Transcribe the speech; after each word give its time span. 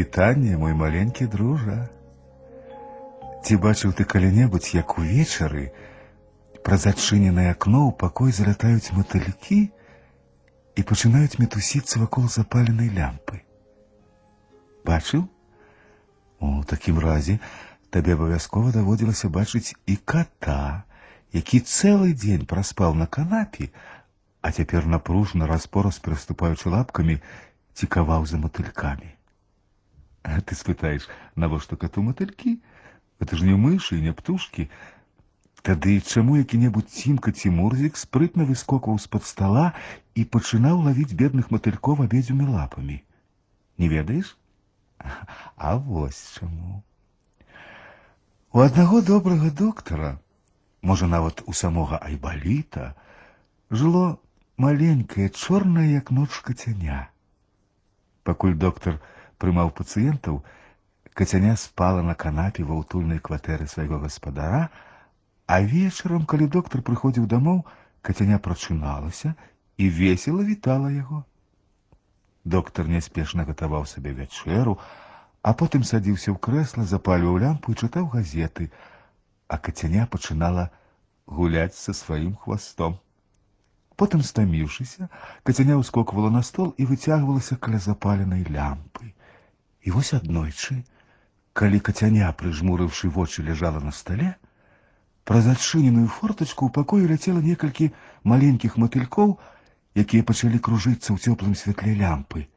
Прывітанне, 0.00 0.56
мой 0.56 0.72
маленькі 0.72 1.26
дружа. 1.26 1.88
Ці 3.44 3.56
бачыў 3.60 3.92
ты 3.92 4.08
калі-небудзь, 4.08 4.72
як 4.72 4.96
увечары 4.96 5.68
праз 6.64 6.86
адчыненае 6.88 7.52
акно 7.52 7.84
ў 7.84 7.92
пакой 8.00 8.32
залятаюць 8.32 8.96
матылькі 8.96 9.58
і 9.68 10.80
пачынаюць 10.80 11.36
мітусіцца 11.36 12.00
вакол 12.00 12.24
запаленай 12.32 12.88
лямпы. 12.88 13.44
Бачыў? 14.88 15.28
У 16.40 16.64
такім 16.64 16.96
разе 16.98 17.36
табе 17.92 18.16
абавязкова 18.16 18.72
даводзілася 18.72 19.28
бачыць 19.28 19.76
і 19.84 19.96
кота, 20.08 20.88
які 21.36 21.60
цэлы 21.60 22.16
дзень 22.16 22.48
праспаў 22.48 22.96
на 22.96 23.04
канапе, 23.06 23.68
а 24.40 24.56
цяпер 24.56 24.88
напружна 24.88 25.44
распораз 25.44 26.00
пераступаючы 26.00 26.72
лапкамі, 26.72 27.20
цікаваў 27.76 28.24
за 28.24 28.40
матылькамі. 28.40 29.12
А 30.22 30.40
ты 30.40 30.54
спытаеш, 30.58 31.06
навошта 31.36 31.76
коту 31.76 32.02
матылькі? 32.02 32.58
Гэта 33.20 33.36
ж 33.36 33.46
не 33.48 33.54
мышы 33.54 33.98
і 33.98 34.04
не 34.08 34.12
птушкі. 34.12 34.68
Тады 35.66 36.00
чаму 36.00 36.36
які-небудзь 36.38 36.92
цімка 37.02 37.32
ці 37.32 37.50
мурзік 37.50 37.96
спрытна 37.98 38.46
выскокваў 38.46 38.98
з-пад 39.02 39.24
стала 39.26 39.66
і 40.14 40.26
пачынаў 40.26 40.82
лавіць 40.86 41.14
бедных 41.14 41.50
матылькоў 41.54 42.04
абедзюмі 42.04 42.46
лапамі. 42.50 43.02
Не 43.78 43.88
ведаеш? 43.88 44.36
А 45.56 45.76
вось 45.76 46.38
чаму. 46.38 46.82
У 48.52 48.60
аднаго 48.60 49.02
добрага 49.02 49.50
доктара, 49.50 50.18
можа 50.82 51.06
нават 51.06 51.42
у 51.46 51.52
самога 51.52 51.98
айбаліта, 51.98 52.94
жыло 53.70 54.20
маленькае 54.56 55.28
чорнае 55.28 55.92
як 55.92 56.10
ноч 56.10 56.30
кацяня. 56.46 57.10
Пакуль 58.22 58.54
доктар 58.54 59.00
прымаў 59.40 59.70
пацыентаў, 59.70 60.42
кацяня 61.16 61.56
спала 61.56 62.02
на 62.02 62.14
канапе 62.14 62.64
ва 62.64 62.76
ўтульнай 62.80 63.18
кватэры 63.18 63.66
свайго 63.66 64.00
гаспадара, 64.02 64.68
а 65.46 65.60
вечарам, 65.62 66.26
калі 66.26 66.50
доктар 66.50 66.82
прыходзіў 66.82 67.26
дамоў, 67.30 67.64
кацяня 68.02 68.38
прачыналася 68.38 69.34
і 69.76 69.88
весела 69.90 70.42
вітала 70.42 70.90
яго. 70.90 71.24
Доктар 72.44 72.86
няспешна 72.86 73.44
гатаваў 73.44 73.86
сабе 73.90 74.12
вячэру, 74.14 74.78
а 75.42 75.54
потым 75.54 75.82
садзіўся 75.86 76.30
ў 76.34 76.38
крэсла, 76.42 76.84
запальваў 76.84 77.38
лямпу 77.42 77.72
і 77.72 77.78
чытаў 77.78 78.10
газеты, 78.12 78.70
а 79.48 79.58
кацяня 79.58 80.06
пачынала 80.06 80.70
гуляць 81.26 81.74
са 81.74 81.94
сваім 81.94 82.34
хвастом. 82.34 82.98
Потым 83.96 84.22
стаміўшыся, 84.22 85.08
кацяня 85.42 85.78
ўскоквала 85.80 86.30
на 86.30 86.42
стол 86.46 86.74
і 86.76 86.86
выцягвалася 86.90 87.56
каля 87.56 87.78
запаленай 87.82 88.44
лямпы. 88.44 89.14
І 89.86 89.94
вось 89.94 90.12
аднойчы, 90.16 90.82
калі 91.54 91.78
кацяня, 91.78 92.32
прыжмурыўшы 92.34 93.08
вочы, 93.08 93.44
ляжала 93.46 93.78
на 93.80 93.92
стале, 93.94 94.34
праз 95.22 95.46
адчыненую 95.52 96.08
фортачку 96.10 96.66
ў 96.66 96.74
пакоі 96.74 97.06
ляцела 97.06 97.42
некалькі 97.44 97.92
маленькіх 98.26 98.76
матылькоў, 98.82 99.38
якія 99.94 100.26
пачалі 100.26 100.58
кружыцца 100.58 101.14
ў 101.14 101.18
цёплым 101.22 101.54
святле 101.54 101.94
лямпы. 102.02 102.50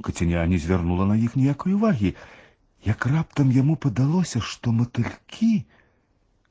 Кацяня 0.00 0.46
не 0.48 0.58
звярнула 0.58 1.04
на 1.12 1.20
іх 1.20 1.36
ніякай 1.36 1.76
увагі, 1.76 2.16
як 2.88 3.06
раптам 3.06 3.52
яму 3.52 3.76
падалося, 3.76 4.40
што 4.40 4.72
матылькі 4.72 5.68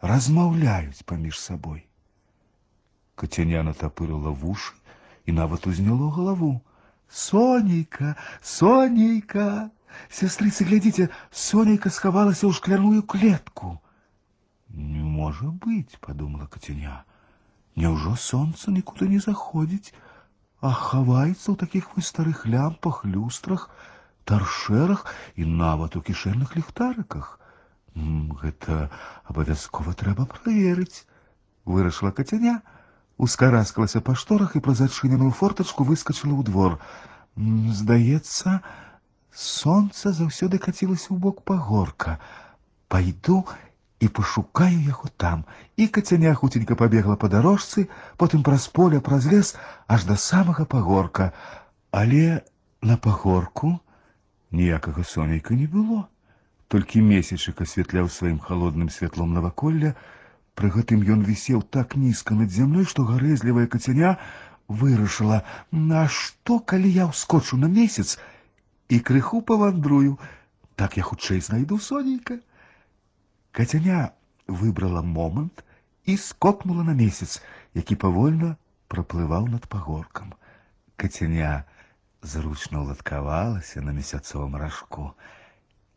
размаўляюць 0.00 1.04
паміж 1.04 1.38
сабой. 1.38 1.84
Кацяня 3.14 3.62
натапырыла 3.62 4.32
вушы 4.32 4.74
і 5.26 5.36
нават 5.36 5.66
узняло 5.66 6.10
галаву. 6.10 6.62
Сонейка, 7.12 8.16
Сонейка! 8.40 9.70
Сестрыцы, 10.08 10.64
глядзіце, 10.64 11.08
Сонейка 11.30 11.92
схавалася 11.92 12.48
ў 12.48 12.52
шкляную 12.56 13.02
клетку. 13.02 13.78
Не 14.72 15.04
можа 15.04 15.52
быць, 15.52 16.00
падумала 16.00 16.48
кацяня. 16.48 17.04
Няўжо 17.76 18.16
сонца 18.16 18.72
нікуды 18.72 19.08
не 19.08 19.20
заходзіць, 19.20 19.92
а 20.60 20.72
хаваецца 20.72 21.52
ў 21.52 21.56
такіх 21.60 21.92
вось 21.92 22.08
старых 22.12 22.44
лямпах, 22.46 23.04
люстрах, 23.04 23.68
таршэрах 24.24 25.06
і 25.36 25.44
нават 25.44 25.96
у 25.96 26.02
кішэнных 26.04 26.56
ліхтарыках. 26.56 27.38
Гэта 27.94 28.88
абавязкова 29.28 29.92
трэба 29.92 30.24
праверыць, 30.24 31.04
вырашыла 31.64 32.12
кацяня, 32.16 32.60
ускараскалася 33.18 34.00
па 34.00 34.14
шторах 34.16 34.56
і 34.56 34.64
праз 34.64 34.84
адчыненую 34.86 35.32
фортачку 35.36 35.84
выскочыла 35.84 36.32
ў 36.38 36.42
двор. 36.48 36.78
Здаецца, 37.36 38.60
Сонца 39.36 40.12
заўсёды 40.12 40.58
кацілася 40.58 41.12
ў 41.12 41.18
бок 41.18 41.42
пагорка. 41.48 42.18
Пайду 42.88 43.44
і 44.00 44.08
пашукаю 44.08 44.76
яго 44.76 45.08
там. 45.16 45.44
І 45.76 45.88
кацяня 45.88 46.34
хуценька 46.34 46.76
пабегла 46.76 47.16
па 47.16 47.28
дарожцы, 47.32 47.88
потым 48.16 48.42
праз 48.42 48.68
поле 48.68 49.00
праз 49.00 49.26
лес 49.26 49.54
аж 49.86 50.04
да 50.04 50.16
самага 50.16 50.64
пагорка. 50.64 51.32
Але 51.90 52.42
на 52.82 52.96
пагорку 52.96 53.78
ніякага 54.50 55.04
сонейка 55.04 55.54
не 55.54 55.66
было. 55.66 56.08
Толькі 56.68 57.04
месячык 57.04 57.62
асвятляў 57.62 58.08
сваім 58.08 58.40
халодным 58.40 58.88
святлом 58.88 59.32
наваколля, 59.32 59.94
Пры 60.54 60.68
гэтым 60.68 61.00
ён 61.12 61.24
вісеў 61.24 61.62
так 61.74 61.96
нізка 61.96 62.36
над 62.36 62.52
зямлёй, 62.52 62.84
што 62.84 63.04
гарэзлівая 63.08 63.66
кацяня 63.72 64.18
вырашыла: 64.68 65.42
На 65.72 66.04
што, 66.08 66.58
калі 66.60 66.92
я 66.92 67.08
ўскочу 67.08 67.56
на 67.56 67.72
месяц, 67.72 68.18
і 68.88 69.00
крыху 69.00 69.42
павандрую, 69.42 70.18
так 70.76 70.96
я 70.96 71.02
хутчэй 71.02 71.40
знайду 71.40 71.78
сонейка. 71.78 72.40
Кацяня 73.52 74.12
выбрала 74.46 75.02
момант 75.02 75.64
і 76.04 76.16
скокнула 76.16 76.84
на 76.84 76.92
месяц, 76.92 77.42
які 77.74 77.96
павольна 77.96 78.56
праплываў 78.88 79.48
над 79.48 79.68
пагоркам. 79.68 80.34
Кацяня 80.96 81.64
зручна 82.22 82.84
ўладкавалася 82.84 83.80
на 83.80 83.96
месяцовым 83.96 84.56
ражку 84.56 85.16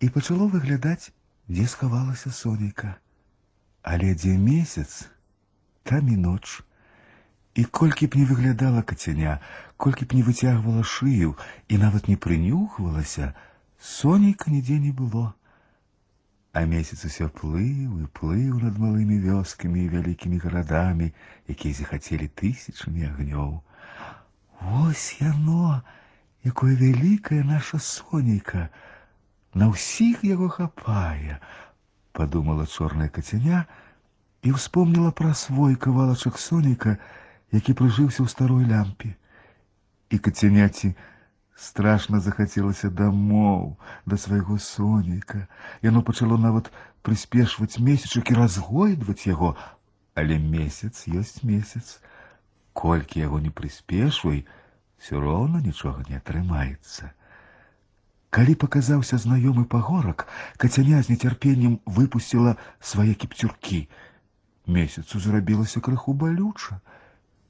і 0.00 0.08
пачало 0.08 0.48
выглядаць, 0.48 1.12
дзе 1.48 1.66
схавалася 1.66 2.30
сонейка. 2.32 2.96
Але 3.82 4.14
дзе 4.14 4.36
месяц, 4.36 5.08
там 5.82 6.08
і 6.08 6.16
ноч. 6.16 6.62
І 7.58 7.64
колькі 7.64 8.06
б 8.06 8.14
не 8.14 8.24
выглядала 8.24 8.82
кацяня, 8.82 9.40
колькі 9.76 10.06
б 10.06 10.14
не 10.14 10.22
выцягвала 10.22 10.84
шыю 10.86 11.34
і 11.68 11.78
нават 11.82 12.06
не 12.06 12.14
прынюхвалася, 12.14 13.34
сонейка 13.82 14.50
нідзе 14.50 14.78
не 14.78 14.92
было. 14.92 15.34
А 16.52 16.64
месяц 16.64 17.04
усё 17.04 17.26
плыў 17.28 17.98
і 18.02 18.06
плыў 18.14 18.62
над 18.62 18.78
малымі 18.78 19.18
вёскамі 19.26 19.84
і 19.84 19.90
вялікімі 19.94 20.38
гарадамі, 20.38 21.10
якія 21.50 21.74
захацелі 21.74 22.30
тысячамі 22.40 23.10
агнёў. 23.10 23.58
Вось 24.62 25.18
яно, 25.20 25.82
якое 26.42 26.74
вялікае 26.74 27.42
наша 27.42 27.78
сонейка, 27.78 28.70
на 29.54 29.68
ўсіх 29.74 30.24
яго 30.24 30.48
хапае, 30.48 31.38
подумала 32.12 32.66
чорная 32.66 33.08
кацяня 33.08 33.66
і 34.42 34.54
ўспомніла 34.54 35.10
пра 35.10 35.34
свой 35.34 35.74
кавалачак 35.74 36.38
сонейка, 36.38 36.98
які 37.52 37.72
прыжыўся 37.72 38.24
ў 38.24 38.28
старой 38.28 38.64
лямпе. 38.68 39.16
І 40.10 40.18
кацяняці 40.18 40.94
страшна 41.58 42.20
захацелася 42.20 42.88
дамоў 42.88 43.76
да 44.06 44.16
свайго 44.16 44.58
сонейка. 44.58 45.48
Яно 45.82 46.02
пачало 46.02 46.38
нават 46.38 46.70
прыспешваць 47.02 47.80
месячак 47.80 48.30
і 48.30 48.38
разгойдваць 48.38 49.26
яго, 49.26 49.56
але 50.14 50.38
месяц 50.38 51.08
ёсць 51.08 51.42
месяц. 51.42 52.00
Колькі 52.72 53.26
яго 53.26 53.40
не 53.42 53.50
прыспешвай, 53.50 54.46
все 54.98 55.18
роўна 55.18 55.58
нічога 55.62 56.04
не 56.08 56.18
атрымаецца. 56.22 57.10
Калі 58.30 58.54
паказаўся 58.60 59.16
знаёмы 59.16 59.64
пагорак, 59.64 60.28
кацяня 60.62 61.00
з 61.02 61.10
нецярпеннем 61.14 61.80
выпусціла 61.86 62.56
свае 62.78 63.14
кіпцюркі. 63.14 63.88
Месяцу 64.68 65.18
зрабілася 65.18 65.80
крыху 65.80 66.12
балюча. 66.12 66.80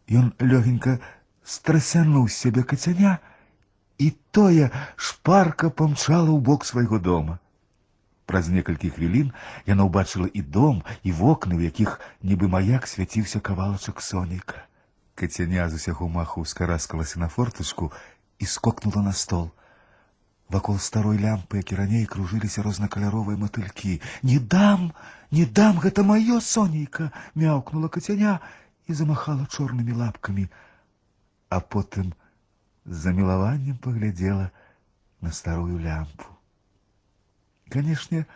Ён 0.09 0.33
лёгенька 0.41 0.99
страсянуў 1.45 2.29
з 2.29 2.37
сябе 2.37 2.63
кацяня, 2.63 3.19
і 3.99 4.15
тое 4.31 4.71
шпарка 4.97 5.71
памчала 5.71 6.31
ў 6.31 6.41
бок 6.41 6.65
свайго 6.65 6.99
дома. 6.99 7.39
Праз 8.29 8.49
некалькі 8.53 8.93
хвілін 8.93 9.33
яна 9.67 9.89
ўбачыла 9.89 10.29
і 10.29 10.43
дом, 10.45 10.85
і 11.03 11.13
вокны, 11.13 11.57
у 11.57 11.65
якіх 11.65 12.01
нібы 12.23 12.49
маяк 12.49 12.87
свяціўся 12.87 13.41
кавалачак 13.41 14.05
сонейка. 14.05 14.69
Кацяня 15.19 15.69
з 15.69 15.81
усяго 15.81 16.09
маху 16.09 16.45
ўскараскалася 16.45 17.19
на 17.25 17.29
фортачку 17.33 17.91
і 18.39 18.45
скокнула 18.45 19.03
на 19.03 19.13
стол. 19.13 19.51
Вакол 20.49 20.79
старой 20.79 21.19
лямпы, 21.19 21.61
як 21.61 21.73
і 21.73 21.81
раней 21.81 22.05
кружыліся 22.07 22.63
рознакаляровыя 22.63 23.37
матылькі. 23.37 24.01
Не 24.23 24.39
дам, 24.39 24.93
не 25.31 25.45
дам, 25.45 25.81
гэта 25.81 26.05
маё 26.05 26.41
сонейка, 26.41 27.11
мяўкнула 27.35 27.89
кацяня 27.89 28.41
і 28.87 28.95
замахала 28.95 29.47
чорнымі 29.47 29.93
лапкамі, 29.93 30.49
а 31.49 31.61
потым 31.61 32.13
з 32.85 32.97
замілаваннем 33.05 33.77
паглядзела 33.77 34.51
на 35.21 35.33
старую 35.33 35.79
лямпу. 35.79 36.25
Канешне, 37.69 38.27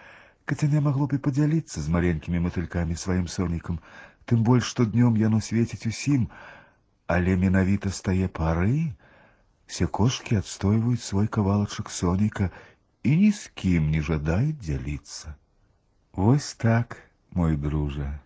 Кацяня 0.44 0.80
магло 0.84 1.06
б 1.06 1.16
і 1.16 1.22
падзяліцца 1.24 1.80
з 1.80 1.88
маленькімі 1.88 2.42
матылькамі 2.44 2.96
сваім 2.98 3.28
сонікам, 3.30 3.78
тым 4.26 4.42
больш, 4.42 4.66
што 4.66 4.84
днём 4.84 5.16
яно 5.16 5.40
свеціць 5.40 5.86
усім, 5.86 6.26
але 7.06 7.36
менавіта 7.36 7.92
з 7.94 8.00
тае 8.08 8.28
пары 8.28 8.92
все 9.66 9.86
кошкі 9.86 10.42
адстойваюць 10.42 11.06
свой 11.06 11.30
кавалачак 11.36 11.90
соніка 11.90 12.50
і 13.02 13.16
ні 13.22 13.30
з 13.32 13.48
кім 13.54 13.88
не 13.94 14.02
жадаюць 14.02 14.58
дзяліцца. 14.58 15.34
Вось 16.12 16.52
так, 16.54 16.98
мой 17.30 17.56
дружа. 17.56 18.20